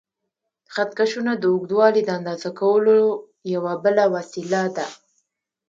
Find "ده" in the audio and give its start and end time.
4.75-4.87